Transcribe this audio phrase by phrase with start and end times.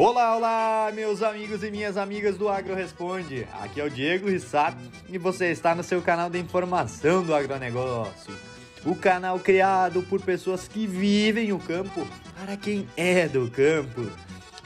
[0.00, 3.48] Olá, olá, meus amigos e minhas amigas do Agro Responde.
[3.54, 4.78] Aqui é o Diego Rissato
[5.08, 8.32] e você está no seu canal de informação do agronegócio.
[8.86, 12.06] O canal criado por pessoas que vivem o campo
[12.38, 14.08] para quem é do campo.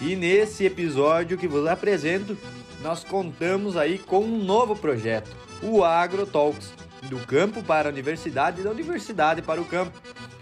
[0.03, 2.37] E nesse episódio que vos apresento,
[2.83, 6.75] nós contamos aí com um novo projeto, o Agro Talks,
[7.05, 9.99] do campo para a universidade e da universidade para o campo,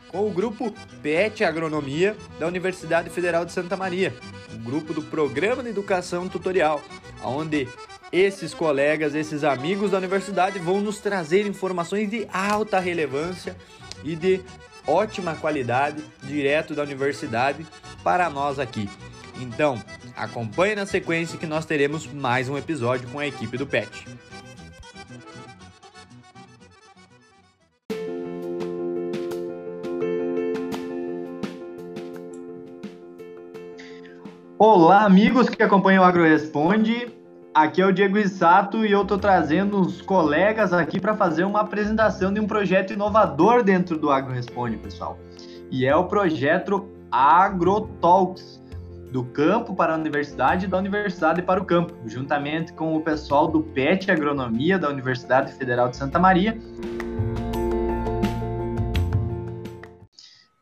[0.09, 4.13] com o grupo PET Agronomia da Universidade Federal de Santa Maria
[4.61, 6.83] grupo do Programa de Educação Tutorial,
[7.23, 7.69] onde
[8.13, 13.57] esses colegas, esses amigos da universidade vão nos trazer informações de alta relevância
[14.05, 14.41] e de
[14.87, 17.67] ótima qualidade direto da universidade
[18.03, 18.89] para nós aqui.
[19.41, 19.83] Então,
[20.17, 24.07] acompanhe na sequência que nós teremos mais um episódio com a equipe do PET.
[34.63, 37.11] Olá, amigos que acompanham o Agro Responde.
[37.55, 41.63] Aqui é o Diego Issato e eu estou trazendo os colegas aqui para fazer uma
[41.63, 45.19] apresentação de um projeto inovador dentro do Agro Responde, pessoal.
[45.71, 48.63] E é o projeto AgroTalks,
[49.11, 53.49] do campo para a universidade e da universidade para o campo, juntamente com o pessoal
[53.49, 56.59] do PET Agronomia da Universidade Federal de Santa Maria.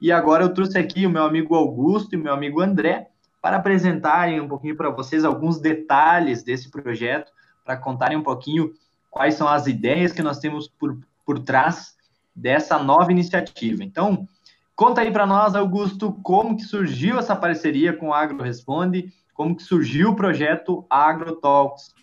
[0.01, 3.09] E agora eu trouxe aqui o meu amigo Augusto e o meu amigo André
[3.41, 7.33] para apresentarem um pouquinho para vocês alguns detalhes desse projeto,
[7.65, 8.73] para contarem um pouquinho
[9.11, 11.97] quais são as ideias que nós temos por, por trás
[12.35, 13.85] dessa nova iniciativa.
[13.85, 14.27] Então,
[14.75, 19.57] conta aí para nós, Augusto, como que surgiu essa parceria com o Agro Responde, como
[19.57, 21.95] que surgiu o projeto AgroTalks.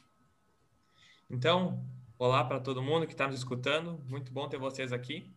[1.29, 1.83] Então,
[2.17, 5.33] olá para todo mundo que está nos escutando, muito bom ter vocês aqui.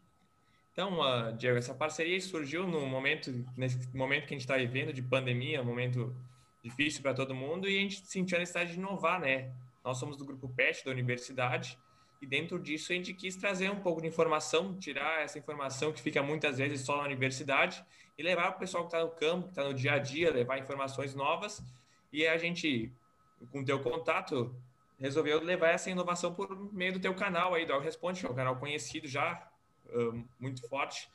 [0.79, 4.93] Então, uh, Diego, essa parceria surgiu no momento, nesse momento que a gente está vivendo
[4.93, 6.15] de pandemia, um momento
[6.62, 9.53] difícil para todo mundo, e a gente sentiu a necessidade de inovar, né?
[9.84, 11.77] Nós somos do grupo PET da universidade,
[12.23, 16.00] e dentro disso a gente quis trazer um pouco de informação, tirar essa informação que
[16.00, 17.84] fica muitas vezes só na universidade
[18.17, 20.31] e levar para o pessoal que está no campo, que está no dia a dia,
[20.31, 21.61] levar informações novas.
[22.12, 22.93] E a gente,
[23.50, 24.55] com o teu contato,
[24.97, 28.34] resolveu levar essa inovação por meio do teu canal aí, do Responde, que é um
[28.34, 29.44] canal conhecido já,
[30.38, 31.09] muito forte.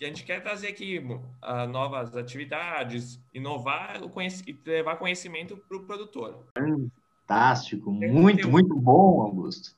[0.00, 5.76] E a gente quer trazer aqui uh, novas atividades, inovar o e levar conhecimento para
[5.76, 6.46] o produtor.
[6.56, 9.76] Fantástico, muito, muito bom, Augusto.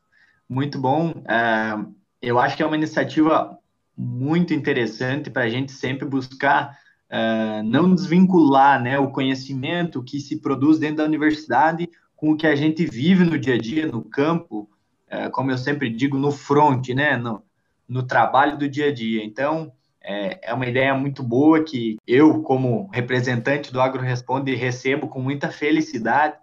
[0.49, 1.10] Muito bom.
[1.10, 3.59] Uh, eu acho que é uma iniciativa
[3.97, 6.78] muito interessante para a gente sempre buscar
[7.10, 12.47] uh, não desvincular né, o conhecimento que se produz dentro da universidade com o que
[12.47, 14.71] a gente vive no dia a dia, no campo,
[15.10, 17.16] uh, como eu sempre digo, no front, né?
[17.16, 17.43] No,
[17.92, 19.22] no trabalho do dia a dia.
[19.22, 19.70] Então,
[20.00, 25.50] é, é uma ideia muito boa que eu, como representante do AgroResponde, recebo com muita
[25.50, 26.34] felicidade,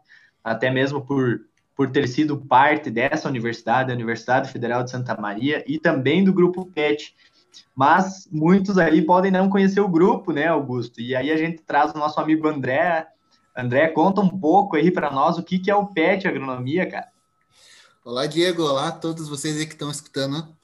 [0.44, 1.42] até mesmo por,
[1.76, 6.32] por ter sido parte dessa universidade, a Universidade Federal de Santa Maria, e também do
[6.32, 7.16] Grupo PET.
[7.76, 11.02] Mas muitos aí podem não conhecer o grupo, né, Augusto?
[11.02, 13.08] E aí a gente traz o nosso amigo André.
[13.58, 17.08] André, conta um pouco aí para nós o que, que é o PET Agronomia, cara.
[18.06, 18.62] Olá, Diego.
[18.62, 20.59] Olá a todos vocês aí que estão escutando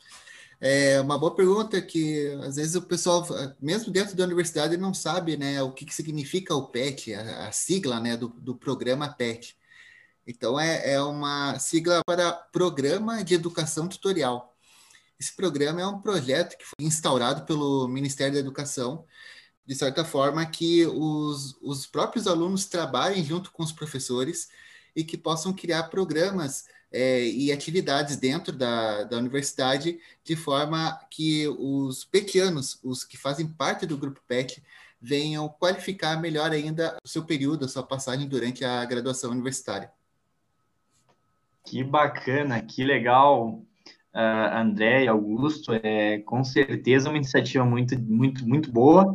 [0.60, 3.26] é uma boa pergunta que às vezes o pessoal,
[3.62, 7.52] mesmo dentro da universidade, não sabe né, o que, que significa o PET, a, a
[7.52, 9.58] sigla né, do, do programa PET.
[10.28, 14.56] Então, é, é uma sigla para Programa de Educação Tutorial.
[15.20, 19.06] Esse programa é um projeto que foi instaurado pelo Ministério da Educação,
[19.66, 24.50] de certa forma que os, os próprios alunos trabalhem junto com os professores
[24.96, 26.66] e que possam criar programas
[26.96, 33.46] é, e atividades dentro da, da universidade, de forma que os petianos, os que fazem
[33.46, 34.64] parte do grupo PET,
[35.02, 39.92] venham qualificar melhor ainda o seu período, a sua passagem durante a graduação universitária.
[41.66, 43.62] Que bacana, que legal,
[44.14, 45.74] uh, André e Augusto.
[45.74, 49.14] É com certeza uma iniciativa muito, muito, muito boa.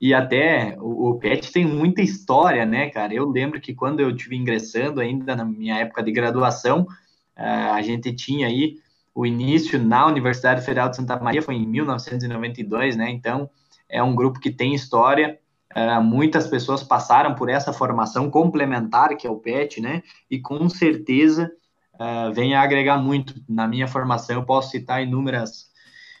[0.00, 3.12] E até o, o PET tem muita história, né, cara?
[3.12, 6.86] Eu lembro que quando eu estive ingressando ainda na minha época de graduação,
[7.36, 8.76] a gente tinha aí
[9.16, 13.10] o início na Universidade Federal de Santa Maria, foi em 1992, né?
[13.10, 13.48] Então,
[13.88, 15.38] é um grupo que tem história.
[15.74, 20.02] Uh, muitas pessoas passaram por essa formação complementar, que é o PET, né?
[20.30, 21.50] E com certeza
[21.94, 23.34] uh, vem a agregar muito.
[23.48, 25.74] Na minha formação, eu posso citar inúmeras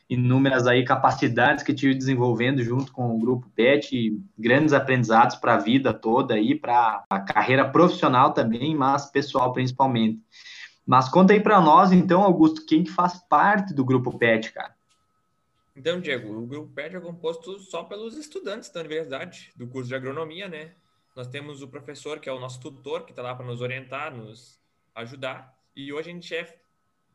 [0.08, 5.58] inúmeras aí capacidades que tive desenvolvendo junto com o grupo PET, grandes aprendizados para a
[5.58, 10.20] vida toda aí, para a carreira profissional também, mas pessoal principalmente.
[10.86, 14.74] Mas conta aí para nós, então, Augusto, quem que faz parte do grupo PET, cara?
[15.74, 19.94] Então, Diego, o grupo PET é composto só pelos estudantes da universidade, do curso de
[19.94, 20.70] agronomia, né?
[21.16, 24.14] nós temos o professor, que é o nosso tutor, que está lá para nos orientar,
[24.14, 24.60] nos
[24.94, 25.56] ajudar.
[25.74, 26.58] E hoje a gente é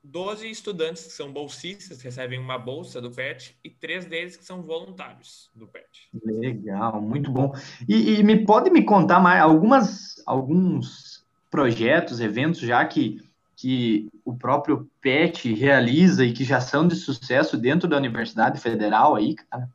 [0.03, 4.43] 12 estudantes que são bolsistas, que recebem uma bolsa do PET, e três deles que
[4.43, 6.09] são voluntários do PET.
[6.25, 7.53] Legal, muito bom.
[7.87, 13.19] E, e me pode me contar mais algumas, alguns projetos, eventos já que,
[13.61, 19.15] que o próprio PET realiza e que já são de sucesso dentro da Universidade Federal
[19.15, 19.69] aí, cara?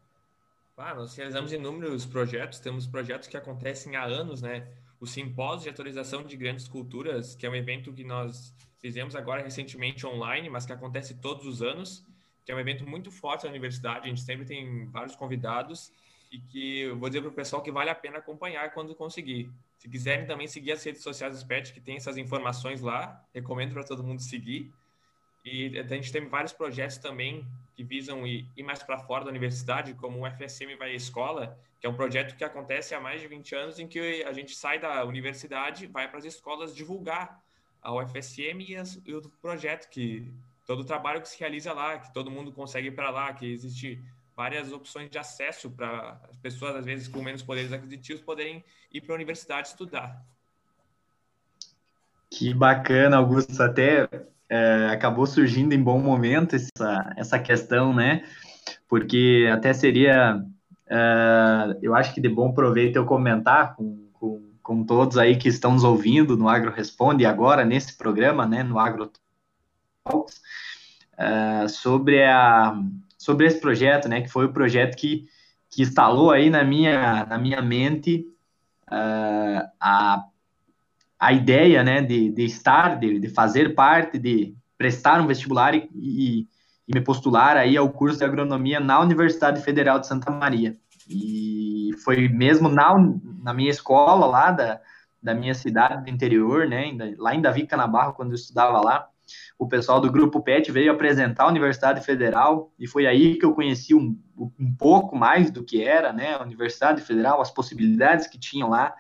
[0.77, 4.67] Ah, nós realizamos inúmeros projetos, temos projetos que acontecem há anos, né?
[5.01, 9.41] O Simpósio de Atualização de Grandes Culturas, que é um evento que nós fizemos agora
[9.41, 12.05] recentemente online, mas que acontece todos os anos,
[12.45, 15.93] que é um evento muito forte da universidade, a gente sempre tem vários convidados
[16.33, 19.49] e que eu vou dizer para o pessoal que vale a pena acompanhar quando conseguir.
[19.87, 23.73] Se quiserem também seguir as redes sociais do SPET, que tem essas informações lá, recomendo
[23.73, 24.75] para todo mundo seguir.
[25.45, 27.47] E a gente tem vários projetos também
[27.77, 31.57] que visam ir, ir mais para fora da universidade, como o FSM Vai à Escola,
[31.81, 34.57] que é um projeto que acontece há mais de 20 anos, em que a gente
[34.57, 37.41] sai da universidade, vai para as escolas divulgar
[37.81, 40.35] a UFSM e, as, e o projeto, que
[40.65, 43.47] todo o trabalho que se realiza lá, que todo mundo consegue ir para lá, que
[43.47, 44.03] existe
[44.37, 48.63] várias opções de acesso para as pessoas, às vezes, com menos poderes aquisitivos, poderem
[48.93, 50.23] ir para a universidade estudar.
[52.31, 53.63] Que bacana, Augusto.
[53.63, 54.09] Até
[54.49, 58.25] é, acabou surgindo em bom momento essa, essa questão, né?
[58.87, 60.45] Porque até seria,
[60.87, 65.49] é, eu acho que de bom proveito eu comentar com, com, com, todos aí que
[65.49, 68.63] estão nos ouvindo no Agro Responde agora nesse programa, né?
[68.63, 69.11] No Agro
[70.05, 70.43] Talks,
[71.17, 72.79] é, sobre, a,
[73.27, 74.23] sobre esse projeto, né?
[74.23, 75.25] Que foi o projeto que,
[75.69, 78.25] que instalou aí na minha, na minha mente
[78.89, 80.25] uh, a
[81.19, 85.89] a ideia né, de, de estar, de, de, fazer parte, de prestar um vestibular e,
[85.95, 86.49] e,
[86.87, 90.77] e, me postular aí ao curso de agronomia na Universidade Federal de Santa Maria.
[91.09, 92.95] E foi mesmo na,
[93.43, 94.79] na minha escola lá da,
[95.23, 99.09] da minha cidade do interior, né, lá em Davi Canabarro, quando eu estudava lá,
[99.59, 103.55] o pessoal do Grupo PET veio apresentar a Universidade Federal e foi aí que eu
[103.55, 108.39] conheci um, um pouco mais do que era, né, a Universidade Federal, as possibilidades que
[108.39, 108.95] tinham lá,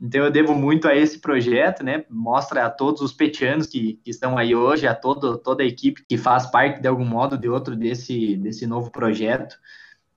[0.00, 2.04] então eu devo muito a esse projeto, né?
[2.10, 6.04] Mostra a todos os petianos que, que estão aí hoje, a todo, toda a equipe
[6.06, 9.56] que faz parte de algum modo ou de outro desse, desse novo projeto.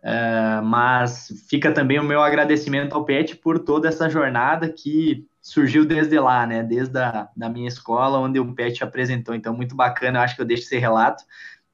[0.02, 5.86] Uh, mas fica também o meu agradecimento ao PET por toda essa jornada que surgiu
[5.86, 6.64] desde lá, né?
[6.64, 9.36] Desde a da minha escola, onde o PET apresentou.
[9.36, 11.24] Então, muito bacana, eu acho que eu deixo esse relato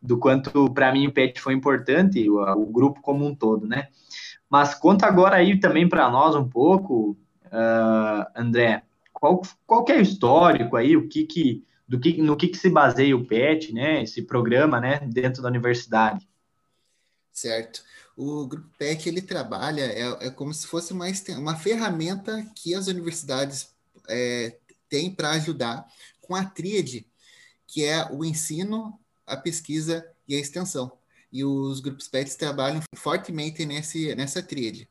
[0.01, 3.89] do quanto para mim o PET foi importante, o, o grupo como um todo, né?
[4.49, 10.01] Mas conta agora aí também para nós um pouco, uh, André, qual, qual é o
[10.01, 14.03] histórico aí, o que que, do que, no que, que se baseia o PET, né,
[14.03, 16.27] esse programa, né, dentro da universidade?
[17.31, 17.83] Certo.
[18.15, 21.05] O Grupo PET, ele trabalha, é, é como se fosse uma,
[21.37, 23.69] uma ferramenta que as universidades
[24.07, 24.57] é,
[24.87, 25.85] têm para ajudar
[26.21, 27.05] com a tríade,
[27.67, 30.91] que é o ensino, a pesquisa e a extensão.
[31.31, 34.87] E os grupos PETs trabalham fortemente nesse, nessa tríade.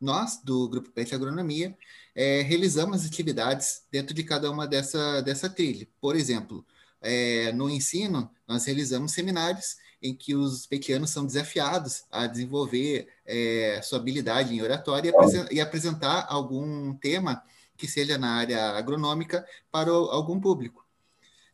[0.00, 1.76] Nós, do Grupo PET Agronomia,
[2.14, 5.86] é, realizamos atividades dentro de cada uma dessa, dessa trilha.
[6.00, 6.66] Por exemplo,
[7.00, 13.80] é, no ensino, nós realizamos seminários em que os petianos são desafiados a desenvolver é,
[13.82, 15.12] sua habilidade em oratória
[15.50, 17.42] e, e, apresentar algum tema
[17.76, 20.84] que seja na área agronômica para o, algum público.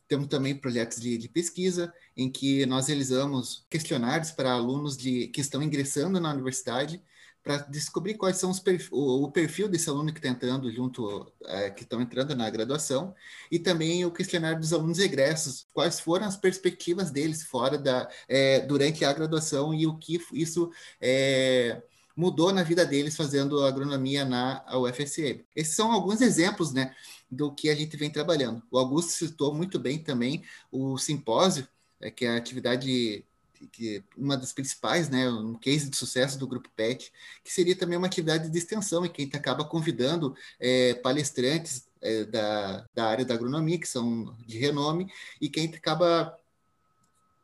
[0.07, 5.39] Temos também projetos de, de, pesquisa, em que nós realizamos questionários para alunos de, que
[5.39, 7.01] estão ingressando na universidade
[7.43, 11.31] para descobrir quais são os perfil, o, o, perfil desse aluno que está entrando junto,
[11.45, 13.15] é, que estão entrando na graduação,
[13.51, 18.59] e também o questionário dos alunos egressos, quais foram as perspectivas deles fora da, é,
[18.61, 20.69] durante a graduação e o que isso
[21.01, 21.81] é,
[22.15, 25.45] mudou na vida deles fazendo agronomia na UFSM.
[25.55, 26.93] Esses são alguns exemplos, né,
[27.31, 28.61] do que a gente vem trabalhando.
[28.69, 31.67] O Augusto citou muito bem também o simpósio,
[32.01, 33.25] é, que é a atividade
[33.67, 37.11] que uma das principais, né, um case de sucesso do Grupo PET,
[37.43, 41.87] que seria também uma atividade de extensão, e que a gente acaba convidando é, palestrantes
[42.01, 45.11] é, da, da área da agronomia, que são de renome,
[45.41, 46.37] e que a gente acaba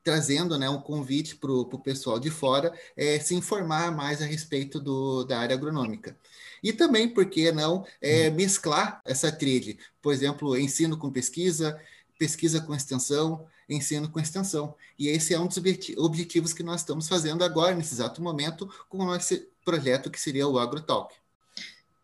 [0.06, 4.80] trazendo né, um convite para o pessoal de fora é, se informar mais a respeito
[4.80, 6.16] do, da área agronômica.
[6.62, 8.36] E também, por que não, é, uhum.
[8.36, 11.80] mesclar essa trilha, por exemplo, ensino com pesquisa,
[12.20, 14.76] pesquisa com extensão, ensino com extensão.
[14.98, 15.58] E esse é um dos
[15.98, 20.60] objetivos que nós estamos fazendo agora, nesse exato momento, com esse projeto que seria o
[20.60, 21.14] AgroTalk.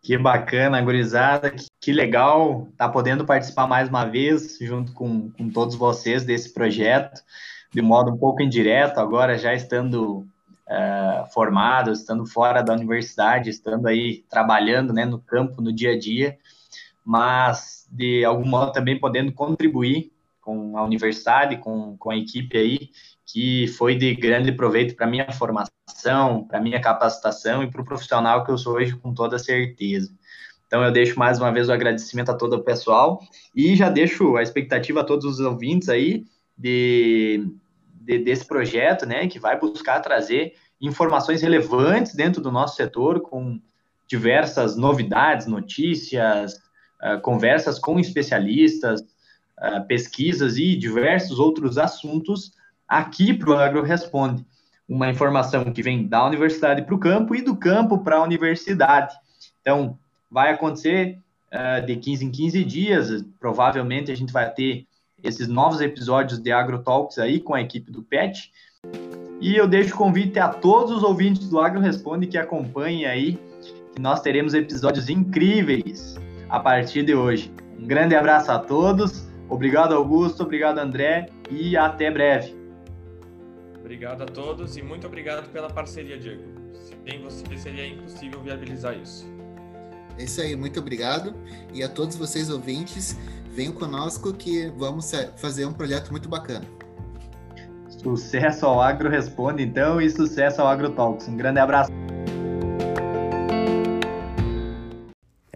[0.02, 5.50] Que bacana, gurizada, que legal estar tá podendo participar mais uma vez junto com, com
[5.50, 7.22] todos vocês desse projeto,
[7.72, 10.26] de modo um pouco indireto, agora já estando
[10.68, 16.00] uh, formados, estando fora da universidade, estando aí trabalhando né, no campo, no dia a
[16.00, 16.36] dia,
[17.06, 20.11] mas de algum modo também podendo contribuir
[20.42, 22.90] com a universidade, com, com a equipe aí,
[23.26, 28.44] que foi de grande proveito para minha formação, para minha capacitação e para o profissional
[28.44, 30.12] que eu sou hoje, com toda certeza.
[30.66, 33.20] Então, eu deixo mais uma vez o agradecimento a todo o pessoal
[33.56, 36.26] e já deixo a expectativa a todos os ouvintes aí
[36.58, 37.46] de,
[37.94, 43.60] de, desse projeto, né, que vai buscar trazer informações relevantes dentro do nosso setor, com
[44.08, 46.56] diversas novidades, notícias,
[47.02, 49.02] uh, conversas com especialistas,
[49.62, 52.54] uh, pesquisas e diversos outros assuntos
[52.88, 54.46] aqui para o Agro Responde.
[54.88, 59.16] Uma informação que vem da universidade para o campo e do campo para a universidade.
[59.62, 59.98] Então,
[60.30, 61.20] vai acontecer
[61.54, 64.86] uh, de 15 em 15 dias, provavelmente a gente vai ter
[65.24, 68.52] esses novos episódios de AgroTalks aí com a equipe do PET.
[69.40, 73.40] E eu deixo o convite a todos os ouvintes do Agro Responde que acompanhem aí,
[73.94, 77.52] que nós teremos episódios incríveis a partir de hoje.
[77.80, 82.56] Um grande abraço a todos, obrigado Augusto, obrigado André e até breve.
[83.80, 86.44] Obrigado a todos e muito obrigado pela parceria, Diego.
[86.74, 89.28] Sem você seria impossível viabilizar isso.
[90.18, 91.34] É isso aí, muito obrigado.
[91.74, 93.18] E a todos vocês ouvintes,
[93.52, 96.66] venham conosco que vamos fazer um projeto muito bacana.
[97.90, 101.28] Sucesso ao Agro Responde, então, e sucesso ao Agro Talks.
[101.28, 101.92] Um grande abraço.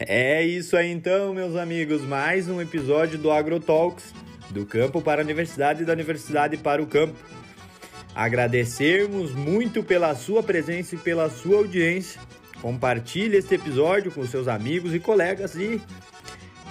[0.08, 4.14] É isso aí então, meus amigos, mais um episódio do Agro Talks,
[4.52, 7.16] do campo para a universidade e da universidade para o campo.
[8.14, 12.22] Agradecermos muito pela sua presença e pela sua audiência.
[12.62, 15.82] Compartilhe este episódio com seus amigos e colegas e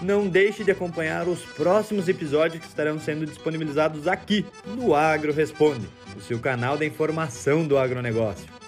[0.01, 5.89] não deixe de acompanhar os próximos episódios que estarão sendo disponibilizados aqui no Agro Responde,
[6.17, 8.64] o seu canal da informação do agronegócio.